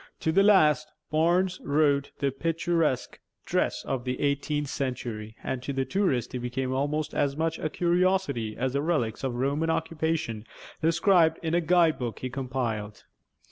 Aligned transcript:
To 0.21 0.31
the 0.31 0.41
last, 0.41 0.91
Barnes 1.11 1.59
wore 1.63 2.01
the 2.17 2.31
picturesque 2.31 3.19
dress 3.45 3.85
of 3.85 4.03
the 4.03 4.19
eighteenth 4.19 4.67
century, 4.67 5.35
and 5.43 5.61
to 5.61 5.73
the 5.73 5.85
tourist 5.85 6.31
he 6.33 6.39
became 6.39 6.73
almost 6.73 7.13
as 7.13 7.37
much 7.37 7.59
a 7.59 7.69
curiosity 7.69 8.57
as 8.57 8.73
the 8.73 8.81
relics 8.81 9.23
of 9.23 9.35
Roman 9.35 9.69
occupation 9.69 10.47
described 10.81 11.37
in 11.43 11.53
a 11.53 11.61
guide 11.61 11.99
book 11.99 12.17
he 12.17 12.31
compiled. 12.31 13.03